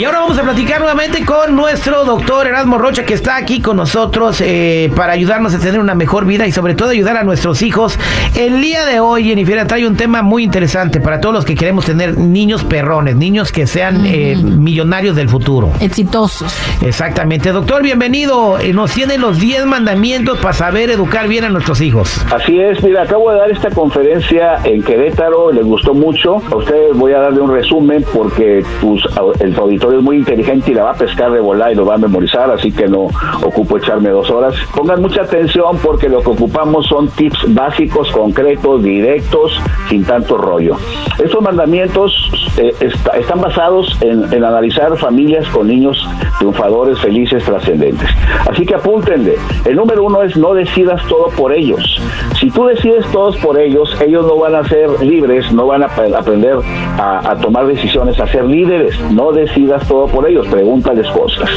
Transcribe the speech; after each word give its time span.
Y 0.00 0.04
ahora 0.06 0.20
vamos 0.20 0.38
a 0.38 0.42
platicar 0.44 0.78
nuevamente 0.80 1.26
con 1.26 1.54
nuestro 1.54 2.06
doctor 2.06 2.46
Erasmo 2.46 2.78
Rocha, 2.78 3.04
que 3.04 3.12
está 3.12 3.36
aquí 3.36 3.60
con 3.60 3.76
nosotros 3.76 4.40
eh, 4.40 4.90
para 4.96 5.12
ayudarnos 5.12 5.54
a 5.54 5.58
tener 5.58 5.78
una 5.78 5.94
mejor 5.94 6.24
vida 6.24 6.46
y 6.46 6.52
sobre 6.52 6.74
todo 6.74 6.88
ayudar 6.88 7.18
a 7.18 7.22
nuestros 7.22 7.60
hijos. 7.60 7.98
El 8.34 8.62
día 8.62 8.86
de 8.86 8.98
hoy, 9.00 9.24
Jennifer, 9.24 9.66
trae 9.66 9.86
un 9.86 9.98
tema 9.98 10.22
muy 10.22 10.42
interesante 10.44 11.02
para 11.02 11.20
todos 11.20 11.34
los 11.34 11.44
que 11.44 11.54
queremos 11.54 11.84
tener 11.84 12.16
niños 12.16 12.64
perrones, 12.64 13.16
niños 13.16 13.52
que 13.52 13.66
sean 13.66 14.06
eh, 14.06 14.36
millonarios 14.36 15.16
del 15.16 15.28
futuro. 15.28 15.70
Exitosos. 15.80 16.50
Exactamente. 16.80 17.52
Doctor, 17.52 17.82
bienvenido. 17.82 18.58
Eh, 18.58 18.72
Nos 18.72 18.92
tiene 18.92 19.18
los 19.18 19.38
10 19.38 19.66
mandamientos 19.66 20.38
para 20.38 20.54
saber 20.54 20.88
educar 20.88 21.28
bien 21.28 21.44
a 21.44 21.50
nuestros 21.50 21.82
hijos. 21.82 22.24
Así 22.34 22.58
es, 22.58 22.82
mira, 22.82 23.02
acabo 23.02 23.32
de 23.32 23.36
dar 23.36 23.50
esta 23.50 23.68
conferencia 23.68 24.60
en 24.64 24.82
Querétaro, 24.82 25.52
les 25.52 25.66
gustó 25.66 25.92
mucho. 25.92 26.38
A 26.50 26.56
ustedes 26.56 26.96
voy 26.96 27.12
a 27.12 27.18
darle 27.18 27.42
un 27.42 27.52
resumen 27.52 28.02
porque 28.14 28.64
pues, 28.80 29.02
el 29.40 29.54
auditorio 29.56 29.89
es 29.98 30.02
muy 30.02 30.16
inteligente 30.16 30.70
y 30.70 30.74
la 30.74 30.84
va 30.84 30.90
a 30.92 30.94
pescar 30.94 31.30
de 31.32 31.40
volar 31.40 31.72
y 31.72 31.74
lo 31.74 31.84
va 31.84 31.94
a 31.94 31.98
memorizar, 31.98 32.50
así 32.50 32.70
que 32.72 32.86
no 32.88 33.08
ocupo 33.44 33.76
echarme 33.78 34.10
dos 34.10 34.30
horas. 34.30 34.54
Pongan 34.74 35.00
mucha 35.02 35.22
atención 35.22 35.76
porque 35.82 36.08
lo 36.08 36.20
que 36.22 36.30
ocupamos 36.30 36.86
son 36.86 37.08
tips 37.08 37.54
básicos, 37.54 38.10
concretos, 38.12 38.82
directos, 38.82 39.60
sin 39.88 40.04
tanto 40.04 40.36
rollo. 40.36 40.76
Estos 41.22 41.40
mandamientos 41.42 42.12
eh, 42.56 42.72
está- 42.80 43.16
están 43.18 43.40
basados 43.40 43.96
en, 44.02 44.24
analizar 44.44 44.96
familias 44.96 45.46
con 45.48 45.66
niños 45.66 46.06
triunfadores, 46.38 46.98
felices, 46.98 47.44
trascendentes. 47.44 48.08
Así 48.50 48.64
que 48.64 48.74
apúntenle. 48.74 49.36
El 49.64 49.76
número 49.76 50.04
uno 50.04 50.22
es 50.22 50.36
no 50.36 50.54
decidas 50.54 51.02
todo 51.08 51.28
por 51.36 51.52
ellos. 51.52 52.00
Si 52.40 52.50
tú 52.50 52.64
decides 52.66 53.04
todos 53.12 53.36
por 53.38 53.58
ellos, 53.58 53.94
ellos 54.00 54.26
no 54.26 54.36
van 54.36 54.54
a 54.54 54.64
ser 54.64 54.88
libres, 55.02 55.50
no 55.52 55.66
van 55.66 55.82
a 55.82 55.86
ap- 55.86 56.14
aprender 56.16 56.56
a 56.98 57.36
tomar 57.40 57.66
decisiones, 57.66 58.18
a 58.20 58.26
ser 58.26 58.44
líderes. 58.44 58.98
No 59.10 59.32
decidas 59.32 59.79
todo 59.86 60.06
por 60.06 60.28
ellos, 60.28 60.46
pregúntales 60.48 61.06
cosas. 61.08 61.48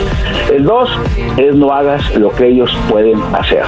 El 0.51 0.63
dos 0.63 0.89
es 1.37 1.55
no 1.55 1.71
hagas 1.71 2.15
lo 2.15 2.29
que 2.29 2.47
ellos 2.47 2.75
pueden 2.89 3.21
hacer. 3.33 3.63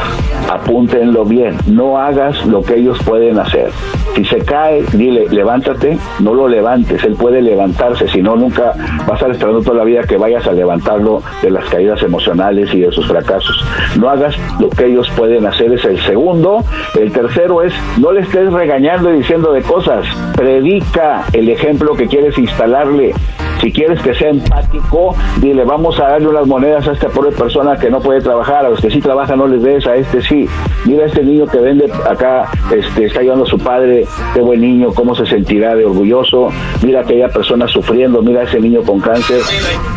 Apúntenlo 0.52 1.26
bien, 1.26 1.58
no 1.68 1.98
hagas 1.98 2.46
lo 2.46 2.62
que 2.62 2.76
ellos 2.76 2.98
pueden 3.06 3.40
hacer. 3.40 3.70
Si 4.16 4.24
se 4.26 4.38
cae, 4.40 4.84
dile, 4.94 5.28
levántate, 5.30 5.98
no 6.20 6.34
lo 6.34 6.48
levantes, 6.48 7.04
él 7.04 7.16
puede 7.16 7.42
levantarse, 7.42 8.08
si 8.08 8.22
no, 8.22 8.36
nunca 8.36 8.74
va 9.08 9.12
a 9.12 9.16
estar 9.16 9.32
esperando 9.32 9.62
toda 9.62 9.80
la 9.80 9.84
vida 9.84 10.04
que 10.04 10.18
vayas 10.18 10.48
a 10.48 10.52
levantarlo 10.52 11.22
de 11.42 11.52
las 11.52 11.66
caídas 11.66 12.02
emocionales 12.02 12.74
y 12.74 12.82
de 12.82 12.92
sus 12.92 13.06
fracasos. 13.08 13.66
No 14.00 14.10
hagas 14.10 14.36
lo 14.60 14.70
que 14.70 14.86
ellos 14.86 15.10
pueden 15.18 15.46
hacer, 15.46 15.74
es 15.74 15.84
el 15.86 16.00
segundo. 16.02 16.64
El 16.98 17.12
tercero 17.12 17.62
es, 17.62 17.74
no 18.00 18.12
le 18.12 18.22
estés 18.22 18.52
regañando 18.54 19.14
y 19.14 19.18
diciendo 19.18 19.52
de 19.52 19.62
cosas, 19.62 20.06
predica 20.36 21.26
el 21.34 21.50
ejemplo 21.50 21.94
que 21.96 22.08
quieres 22.08 22.38
instalarle. 22.38 23.14
Si 23.62 23.72
quieres 23.72 24.02
que 24.02 24.14
sea 24.14 24.30
empático, 24.30 25.16
dile, 25.42 25.64
vamos 25.64 26.00
a 26.00 26.10
darle 26.10 26.28
unas 26.28 26.46
monedas 26.46 26.88
a 26.88 26.92
esta 26.92 27.10
pobre 27.10 27.32
persona 27.32 27.78
que 27.78 27.90
no 27.90 28.00
puede 28.00 28.22
trabajar, 28.22 28.66
a 28.66 28.70
los 28.70 28.82
que 28.82 28.92
sí 28.92 29.00
trabajan 29.00 29.40
no 29.40 29.48
les 29.48 29.64
des, 29.64 29.88
a 29.88 29.96
este 29.96 30.22
sí. 30.22 30.48
Mira 30.86 31.04
a 31.04 31.08
este 31.08 31.24
niño 31.24 31.48
que 31.48 31.60
vende 31.60 31.92
acá, 32.08 32.50
este, 32.74 33.06
está 33.06 33.22
ayudando 33.22 33.46
a 33.46 33.48
su 33.48 33.58
padre, 33.58 34.06
qué 34.34 34.42
buen 34.42 34.62
niño, 34.62 34.94
cómo 34.94 35.16
se 35.16 35.26
sentirá 35.26 35.76
de 35.76 35.86
orgulloso. 35.86 36.50
Mira 36.84 37.00
a 37.00 37.04
aquella 37.04 37.30
persona 37.30 37.68
sufriendo, 37.68 38.22
mira 38.22 38.42
a 38.42 38.44
ese 38.44 38.60
niño 38.60 38.82
con 38.84 39.00
cáncer. 39.00 39.42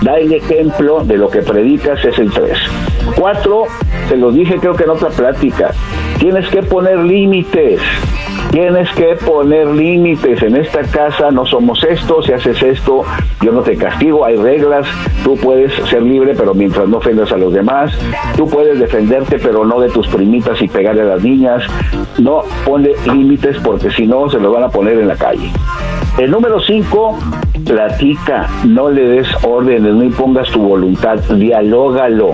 Da 0.02 0.18
el 0.18 0.32
ejemplo 0.32 1.04
de 1.04 1.16
lo 1.18 1.28
que 1.28 1.42
predicas, 1.42 2.04
es 2.04 2.18
el 2.18 2.30
tres. 2.30 2.58
Cuatro, 3.16 3.64
te 4.08 4.16
lo 4.16 4.30
dije 4.30 4.56
creo 4.56 4.74
que 4.74 4.84
en 4.84 4.90
otra 4.90 5.08
plática, 5.10 5.72
tienes 6.18 6.48
que 6.48 6.62
poner 6.62 6.98
límites. 6.98 7.80
Tienes 8.50 8.90
que 8.92 9.14
poner 9.26 9.66
límites. 9.68 10.42
En 10.42 10.56
esta 10.56 10.82
casa 10.82 11.30
no 11.30 11.44
somos 11.44 11.84
esto, 11.84 12.22
si 12.22 12.32
haces 12.32 12.62
esto, 12.62 13.02
yo 13.42 13.52
no 13.52 13.60
te 13.60 13.76
castigo, 13.76 14.24
hay 14.24 14.36
reglas, 14.36 14.86
tú 15.22 15.36
puedes 15.36 15.72
ser 15.88 16.02
libre, 16.02 16.34
pero 16.34 16.54
mientras 16.54 16.88
no 16.88 16.96
ofendas 16.96 17.30
a 17.30 17.36
los 17.36 17.52
demás, 17.52 17.92
tú 18.36 18.48
puedes 18.48 18.78
defenderte, 18.78 19.38
pero 19.38 19.64
no 19.64 19.78
de 19.80 19.90
tus 19.90 20.08
primitas 20.08 20.60
y 20.62 20.68
pegarle 20.68 21.02
a 21.02 21.04
las 21.04 21.22
niñas. 21.22 21.62
No 22.18 22.42
pone 22.64 22.92
límites 23.06 23.58
porque 23.62 23.90
si 23.90 24.06
no 24.06 24.28
se 24.30 24.38
los 24.38 24.52
van 24.52 24.64
a 24.64 24.68
poner 24.68 24.98
en 24.98 25.08
la 25.08 25.16
calle. 25.16 25.50
El 26.16 26.30
número 26.30 26.58
5, 26.58 27.18
platica, 27.64 28.48
no 28.64 28.90
le 28.90 29.08
des 29.08 29.28
órdenes, 29.44 29.94
no 29.94 30.02
impongas 30.02 30.50
tu 30.50 30.60
voluntad, 30.60 31.18
dialógalo. 31.18 32.32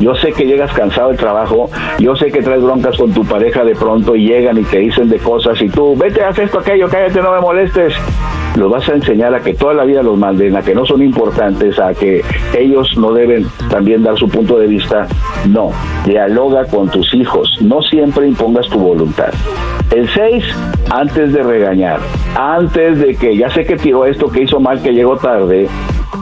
Yo 0.00 0.14
sé 0.16 0.32
que 0.32 0.44
llegas 0.44 0.72
cansado 0.72 1.08
del 1.08 1.16
trabajo, 1.16 1.70
yo 1.98 2.16
sé 2.16 2.30
que 2.30 2.42
traes 2.42 2.62
broncas 2.62 2.96
con 2.96 3.12
tu 3.12 3.24
pareja 3.24 3.64
de 3.64 3.74
pronto 3.74 4.16
y 4.16 4.26
llegan 4.26 4.58
y 4.58 4.62
te 4.64 4.78
dicen 4.78 5.08
de 5.08 5.18
cosas 5.18 5.60
y 5.62 5.68
tú, 5.68 5.96
vete, 5.96 6.22
haz 6.22 6.38
esto, 6.38 6.58
aquello, 6.58 6.88
cállate, 6.88 7.20
no 7.20 7.32
me 7.32 7.40
molestes. 7.40 7.94
Los 8.56 8.70
vas 8.70 8.88
a 8.88 8.94
enseñar 8.94 9.34
a 9.34 9.40
que 9.40 9.54
toda 9.54 9.74
la 9.74 9.84
vida 9.84 10.02
los 10.02 10.16
manden, 10.16 10.56
a 10.56 10.62
que 10.62 10.74
no 10.74 10.86
son 10.86 11.02
importantes, 11.02 11.78
a 11.78 11.92
que 11.92 12.22
ellos 12.56 12.96
no 12.96 13.12
deben 13.12 13.46
también 13.68 14.02
dar 14.02 14.16
su 14.16 14.28
punto 14.28 14.58
de 14.58 14.68
vista. 14.68 15.08
No, 15.48 15.70
dialoga 16.04 16.64
con 16.66 16.88
tus 16.88 17.12
hijos, 17.14 17.58
no 17.60 17.82
siempre 17.82 18.28
impongas 18.28 18.68
tu 18.68 18.78
voluntad. 18.78 19.32
El 19.90 20.08
6, 20.08 20.44
antes 20.90 21.32
de 21.32 21.42
regañar, 21.42 22.00
antes 22.36 22.98
de 23.00 23.16
que 23.16 23.36
ya 23.36 23.50
sé 23.50 23.64
que 23.64 23.76
tiró 23.76 24.06
esto, 24.06 24.30
que 24.30 24.42
hizo 24.42 24.60
mal, 24.60 24.80
que 24.82 24.92
llegó 24.92 25.16
tarde, 25.16 25.68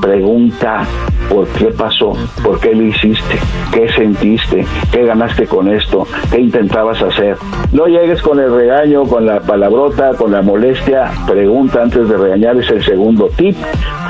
pregunta 0.01 0.87
por 1.33 1.49
qué 1.49 1.67
pasó, 1.67 2.13
por 2.45 2.61
qué 2.61 2.75
lo 2.75 2.83
hiciste, 2.83 3.39
qué 3.73 3.91
sentiste, 3.93 4.67
qué 4.93 5.05
ganaste 5.05 5.47
con 5.47 5.73
esto, 5.73 6.07
qué 6.31 6.41
intentabas 6.41 7.01
hacer. 7.01 7.37
No 7.73 7.87
llegues 7.87 8.21
con 8.21 8.39
el 8.39 8.55
regaño, 8.55 9.05
con 9.05 9.25
la 9.25 9.41
palabrota, 9.41 10.11
con 10.11 10.31
la 10.31 10.43
molestia, 10.43 11.11
pregunta 11.27 11.83
antes 11.83 12.07
de 12.09 12.17
regañar, 12.17 12.59
es 12.59 12.71
el 12.71 12.85
segundo 12.85 13.31
tip. 13.37 13.57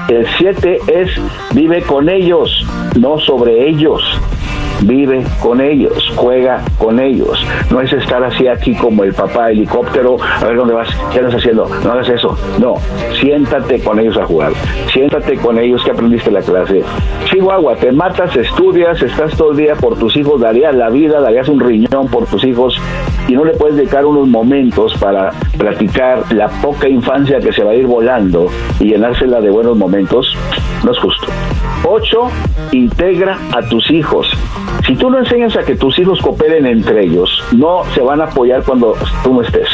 El 0.08 0.26
7 0.38 0.80
es 0.88 1.10
vive 1.54 1.82
con 1.82 2.08
ellos, 2.08 2.66
no 2.98 3.18
sobre 3.18 3.68
ellos 3.68 4.02
vive 4.82 5.25
con 5.41 5.60
ellos, 5.60 6.12
juega 6.16 6.62
con 6.78 7.00
ellos. 7.00 7.44
No 7.70 7.81
es 7.81 7.93
estar 7.93 8.22
así 8.22 8.48
aquí 8.48 8.75
como 8.75 9.04
el 9.04 9.15
papá 9.15 9.50
helicóptero, 9.50 10.16
a 10.20 10.44
ver 10.44 10.56
dónde 10.56 10.75
vas, 10.75 10.88
¿qué 11.12 11.19
andas 11.19 11.34
haciendo? 11.34 11.69
No 11.84 11.93
hagas 11.93 12.09
eso. 12.09 12.37
No, 12.59 12.75
siéntate 13.20 13.81
con 13.81 13.99
ellos 13.99 14.17
a 14.17 14.25
jugar. 14.25 14.52
Siéntate 14.93 15.37
con 15.37 15.58
ellos 15.58 15.82
que 15.84 15.90
aprendiste 15.90 16.31
la 16.31 16.40
clase. 16.40 16.82
Chihuahua, 17.26 17.76
te 17.76 17.93
matas, 17.93 18.34
estudias, 18.37 19.00
estás 19.02 19.37
todo 19.37 19.52
el 19.52 19.56
día 19.56 19.75
por 19.75 19.99
tus 19.99 20.17
hijos, 20.17 20.40
darías 20.40 20.75
la 20.75 20.90
vida, 20.90 21.20
darías 21.20 21.49
un 21.49 21.61
riñón 21.61 22.08
por 22.08 22.26
tus 22.26 22.44
hijos 22.44 22.78
y 23.28 23.35
no 23.35 23.44
le 23.44 23.52
puedes 23.52 23.76
dedicar 23.76 24.05
unos 24.05 24.28
momentos 24.28 24.94
para 24.99 25.31
platicar 25.56 26.25
la 26.32 26.49
poca 26.49 26.88
infancia 26.88 27.40
que 27.40 27.52
se 27.52 27.62
va 27.62 27.73
a 27.73 27.75
ir 27.75 27.87
volando 27.87 28.49
y 28.81 28.87
llenársela 28.87 29.40
de 29.40 29.50
buenos 29.50 29.76
momentos. 29.76 30.37
No 30.85 30.93
es 30.93 30.99
justo. 30.99 31.26
Ocho, 31.85 32.28
integra 32.73 33.38
a 33.52 33.62
tus 33.69 33.90
hijos. 33.90 34.28
Si 34.87 34.96
tú 34.96 35.11
no 35.11 35.19
enseñas 35.19 35.56
a 35.56 35.62
que 35.62 35.76
tus 35.76 35.99
hijos 35.99 36.20
cooperen 36.20 36.67
entre 36.67 37.05
ellos, 37.05 37.43
no 37.52 37.84
se 37.94 38.00
van 38.00 38.20
a 38.20 38.25
apoyar 38.25 38.64
cuando 38.64 38.96
tú 39.23 39.32
no 39.34 39.43
estés. 39.43 39.69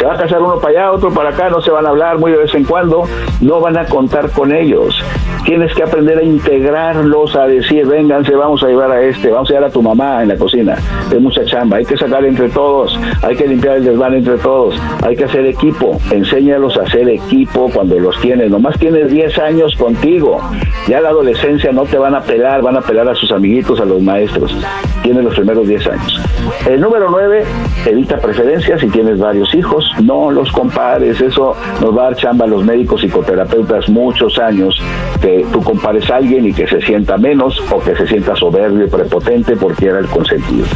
Se 0.00 0.06
va 0.06 0.14
a 0.14 0.16
casar 0.16 0.40
uno 0.40 0.58
para 0.58 0.80
allá, 0.80 0.92
otro 0.92 1.10
para 1.12 1.28
acá, 1.28 1.50
no 1.50 1.60
se 1.60 1.70
van 1.70 1.84
a 1.84 1.90
hablar 1.90 2.16
muy 2.16 2.32
de 2.32 2.38
vez 2.38 2.54
en 2.54 2.64
cuando, 2.64 3.02
no 3.42 3.60
van 3.60 3.76
a 3.76 3.84
contar 3.84 4.30
con 4.30 4.50
ellos. 4.50 4.98
Tienes 5.44 5.74
que 5.74 5.82
aprender 5.82 6.16
a 6.16 6.22
integrarlos, 6.22 7.36
a 7.36 7.46
decir, 7.46 7.84
vénganse, 7.86 8.34
vamos 8.34 8.62
a 8.62 8.68
llevar 8.68 8.90
a 8.92 9.02
este, 9.02 9.30
vamos 9.30 9.50
a 9.50 9.52
llevar 9.52 9.68
a 9.68 9.72
tu 9.72 9.82
mamá 9.82 10.22
en 10.22 10.28
la 10.28 10.38
cocina. 10.38 10.78
Es 11.12 11.20
mucha 11.20 11.44
chamba, 11.44 11.76
hay 11.76 11.84
que 11.84 11.98
sacar 11.98 12.24
entre 12.24 12.48
todos, 12.48 12.98
hay 13.22 13.36
que 13.36 13.46
limpiar 13.46 13.76
el 13.76 13.84
desván 13.84 14.14
entre 14.14 14.38
todos, 14.38 14.74
hay 15.02 15.14
que 15.16 15.24
hacer 15.24 15.44
equipo. 15.44 15.98
Enséñalos 16.10 16.78
a 16.78 16.84
hacer 16.84 17.06
equipo 17.06 17.70
cuando 17.70 17.98
los 17.98 18.18
tienes. 18.22 18.50
Nomás 18.50 18.78
tienes 18.78 19.10
10 19.10 19.38
años 19.38 19.76
contigo. 19.76 20.40
Ya 20.88 21.02
la 21.02 21.10
adolescencia 21.10 21.72
no 21.72 21.82
te 21.84 21.98
van 21.98 22.14
a 22.14 22.22
pelar, 22.22 22.62
van 22.62 22.78
a 22.78 22.80
pelar 22.80 23.06
a 23.10 23.14
sus 23.14 23.30
amiguitos, 23.32 23.78
a 23.80 23.84
los 23.84 24.00
maestros. 24.00 24.56
Tienes 25.02 25.24
los 25.24 25.34
primeros 25.34 25.68
10 25.68 25.86
años. 25.88 26.20
El 26.66 26.80
número 26.80 27.10
9, 27.10 27.44
evita 27.84 28.16
preferencias 28.16 28.80
si 28.80 28.88
tienes 28.88 29.18
varios 29.18 29.54
hijos. 29.54 29.89
No 30.02 30.30
los 30.30 30.50
compares, 30.52 31.20
eso 31.20 31.54
nos 31.80 31.96
va 31.96 32.02
a 32.02 32.04
dar 32.06 32.16
chamba 32.16 32.44
a 32.44 32.48
los 32.48 32.64
médicos 32.64 33.00
psicoterapeutas 33.00 33.88
muchos 33.88 34.38
años, 34.38 34.80
que 35.20 35.44
tú 35.52 35.62
compares 35.62 36.10
a 36.10 36.16
alguien 36.16 36.46
y 36.46 36.52
que 36.52 36.66
se 36.66 36.80
sienta 36.80 37.16
menos 37.16 37.60
o 37.70 37.80
que 37.80 37.94
se 37.96 38.06
sienta 38.06 38.34
soberbio 38.36 38.86
y 38.86 38.88
prepotente 38.88 39.56
porque 39.56 39.86
era 39.86 39.98
el 39.98 40.06
consentido. 40.06 40.66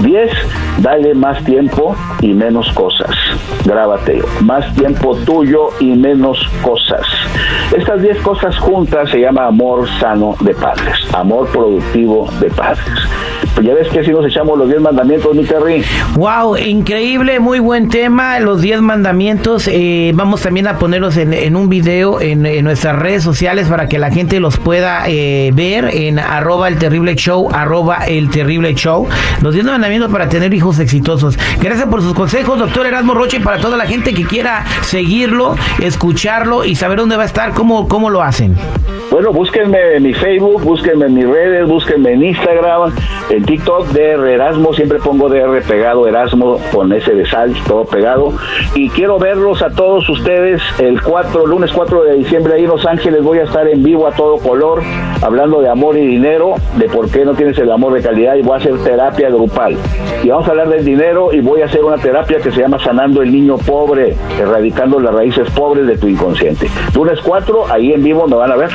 10. 0.00 0.30
Dale 0.78 1.14
más 1.14 1.42
tiempo 1.44 1.96
y 2.20 2.34
menos 2.34 2.70
cosas. 2.72 3.10
Grábate. 3.64 4.22
Más 4.42 4.74
tiempo 4.74 5.16
tuyo 5.24 5.68
y 5.80 5.94
menos 5.94 6.38
cosas. 6.62 7.06
Estas 7.76 8.02
10 8.02 8.18
cosas 8.18 8.56
juntas 8.58 9.10
se 9.10 9.20
llama 9.20 9.46
amor 9.46 9.88
sano 10.00 10.36
de 10.40 10.54
padres. 10.54 10.96
Amor 11.12 11.48
productivo 11.48 12.28
de 12.40 12.50
padres. 12.50 12.84
Pues 13.54 13.66
ya 13.66 13.74
ves 13.74 13.88
que 13.88 14.04
si 14.04 14.10
nos 14.10 14.26
echamos 14.26 14.58
los 14.58 14.68
10 14.68 14.82
mandamientos, 14.82 15.34
mi 15.34 15.44
Terry. 15.44 15.82
Wow, 16.14 16.56
increíble, 16.58 17.40
muy 17.40 17.58
buen 17.58 17.88
tema. 17.88 18.38
Los 18.38 18.60
10 18.60 18.82
mandamientos. 18.82 19.68
Eh, 19.72 20.12
vamos 20.14 20.42
también 20.42 20.66
a 20.66 20.78
ponerlos 20.78 21.16
en, 21.16 21.56
un 21.56 21.68
video 21.70 22.20
en, 22.20 22.42
nuestras 22.64 22.96
redes 22.96 23.22
sociales 23.22 23.68
para 23.68 23.88
que 23.88 23.98
la 23.98 24.10
gente 24.10 24.40
los 24.40 24.58
pueda 24.58 25.04
eh, 25.08 25.52
ver 25.54 25.88
en 25.92 26.18
arroba 26.18 26.68
el 26.68 26.76
terrible 26.76 27.14
show, 27.16 27.48
arroba 27.50 28.06
el 28.06 28.28
terrible 28.28 28.74
show. 28.74 29.08
Los 29.40 29.54
10 29.54 29.64
mandamientos 29.64 29.85
para 30.10 30.28
tener 30.28 30.52
hijos 30.52 30.80
exitosos. 30.80 31.38
Gracias 31.60 31.86
por 31.88 32.02
sus 32.02 32.12
consejos, 32.12 32.58
doctor 32.58 32.86
Erasmo 32.86 33.14
Roche, 33.14 33.36
y 33.36 33.40
para 33.40 33.60
toda 33.60 33.76
la 33.76 33.86
gente 33.86 34.12
que 34.14 34.24
quiera 34.24 34.64
seguirlo, 34.82 35.54
escucharlo 35.80 36.64
y 36.64 36.74
saber 36.74 36.98
dónde 36.98 37.16
va 37.16 37.22
a 37.22 37.26
estar, 37.26 37.54
cómo, 37.54 37.86
cómo 37.86 38.10
lo 38.10 38.20
hacen. 38.20 38.56
Bueno, 39.16 39.32
búsquenme 39.32 39.96
en 39.96 40.02
mi 40.02 40.12
Facebook, 40.12 40.62
búsquenme 40.62 41.06
en 41.06 41.14
mis 41.14 41.26
redes, 41.26 41.66
búsquenme 41.66 42.12
en 42.12 42.22
Instagram, 42.22 42.92
en 43.30 43.44
TikTok, 43.46 43.86
DR 43.86 44.28
Erasmo, 44.28 44.74
siempre 44.74 44.98
pongo 44.98 45.30
DR 45.30 45.62
pegado, 45.62 46.06
Erasmo 46.06 46.58
con 46.70 46.92
ese 46.92 47.14
de 47.14 47.24
sal, 47.24 47.54
todo 47.66 47.86
pegado. 47.86 48.34
Y 48.74 48.90
quiero 48.90 49.18
verlos 49.18 49.62
a 49.62 49.70
todos 49.70 50.06
ustedes 50.10 50.60
el 50.80 51.00
4, 51.00 51.46
lunes 51.46 51.72
4 51.72 52.04
de 52.04 52.16
diciembre 52.16 52.56
ahí 52.56 52.64
en 52.64 52.68
Los 52.68 52.84
Ángeles, 52.84 53.22
voy 53.22 53.38
a 53.38 53.44
estar 53.44 53.66
en 53.66 53.82
vivo 53.82 54.06
a 54.06 54.12
todo 54.12 54.36
color, 54.36 54.82
hablando 55.22 55.62
de 55.62 55.70
amor 55.70 55.96
y 55.96 56.06
dinero, 56.06 56.56
de 56.76 56.84
por 56.84 57.10
qué 57.10 57.24
no 57.24 57.32
tienes 57.32 57.56
el 57.56 57.72
amor 57.72 57.94
de 57.94 58.02
calidad 58.02 58.34
y 58.34 58.42
voy 58.42 58.52
a 58.52 58.56
hacer 58.58 58.76
terapia 58.84 59.30
grupal. 59.30 59.78
Y 60.22 60.28
vamos 60.28 60.46
a 60.46 60.50
hablar 60.50 60.68
del 60.68 60.84
dinero 60.84 61.32
y 61.32 61.40
voy 61.40 61.62
a 61.62 61.64
hacer 61.64 61.82
una 61.82 61.96
terapia 61.96 62.36
que 62.36 62.52
se 62.52 62.60
llama 62.60 62.78
Sanando 62.80 63.22
el 63.22 63.32
Niño 63.32 63.56
Pobre, 63.56 64.14
erradicando 64.38 65.00
las 65.00 65.14
raíces 65.14 65.48
pobres 65.52 65.86
de 65.86 65.96
tu 65.96 66.06
inconsciente. 66.06 66.68
Lunes 66.94 67.18
4, 67.22 67.72
ahí 67.72 67.94
en 67.94 68.02
vivo 68.02 68.28
me 68.28 68.36
van 68.36 68.52
a 68.52 68.56
ver. 68.56 68.68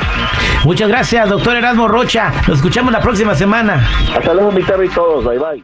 Muchas 0.64 0.88
gracias, 0.88 1.28
doctor 1.28 1.56
Erasmo 1.56 1.88
Rocha. 1.88 2.32
Nos 2.46 2.58
escuchamos 2.58 2.92
la 2.92 3.00
próxima 3.00 3.34
semana. 3.34 3.84
Hasta 4.16 4.32
luego, 4.32 4.52
mi 4.52 4.60
y 4.60 4.88
todos. 4.88 5.24
Bye 5.24 5.38
bye. 5.38 5.60